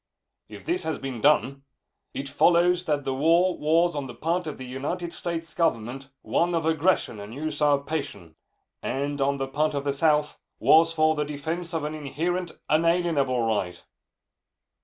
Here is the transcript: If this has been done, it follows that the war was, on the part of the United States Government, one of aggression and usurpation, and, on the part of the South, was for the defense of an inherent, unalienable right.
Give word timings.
If 0.49 0.65
this 0.65 0.81
has 0.81 0.97
been 0.97 1.21
done, 1.21 1.61
it 2.11 2.27
follows 2.27 2.85
that 2.85 3.03
the 3.03 3.13
war 3.13 3.55
was, 3.55 3.95
on 3.95 4.07
the 4.07 4.15
part 4.15 4.47
of 4.47 4.57
the 4.57 4.65
United 4.65 5.13
States 5.13 5.53
Government, 5.53 6.09
one 6.23 6.55
of 6.55 6.65
aggression 6.65 7.19
and 7.19 7.35
usurpation, 7.35 8.33
and, 8.81 9.21
on 9.21 9.37
the 9.37 9.47
part 9.47 9.75
of 9.75 9.83
the 9.83 9.93
South, 9.93 10.39
was 10.59 10.91
for 10.91 11.13
the 11.13 11.23
defense 11.23 11.71
of 11.71 11.83
an 11.83 11.93
inherent, 11.93 12.51
unalienable 12.67 13.43
right. 13.45 13.83